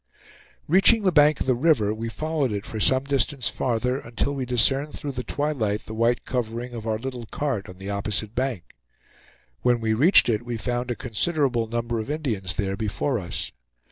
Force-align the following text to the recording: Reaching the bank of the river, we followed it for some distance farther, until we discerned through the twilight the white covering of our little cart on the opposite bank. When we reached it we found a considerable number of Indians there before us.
Reaching 0.67 1.03
the 1.03 1.11
bank 1.11 1.41
of 1.41 1.45
the 1.45 1.53
river, 1.53 1.93
we 1.93 2.09
followed 2.09 2.51
it 2.51 2.65
for 2.65 2.79
some 2.79 3.03
distance 3.03 3.47
farther, 3.49 3.99
until 3.99 4.33
we 4.33 4.47
discerned 4.47 4.93
through 4.95 5.11
the 5.11 5.23
twilight 5.23 5.85
the 5.85 5.93
white 5.93 6.25
covering 6.25 6.73
of 6.73 6.87
our 6.87 6.97
little 6.97 7.27
cart 7.27 7.69
on 7.69 7.77
the 7.77 7.91
opposite 7.91 8.33
bank. 8.33 8.73
When 9.61 9.79
we 9.79 9.93
reached 9.93 10.27
it 10.27 10.43
we 10.43 10.57
found 10.57 10.89
a 10.89 10.95
considerable 10.95 11.67
number 11.67 11.99
of 11.99 12.09
Indians 12.09 12.55
there 12.55 12.75
before 12.75 13.19
us. 13.19 13.51